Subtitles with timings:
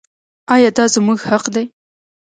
[0.53, 1.65] آیا دا زموږ حق دی؟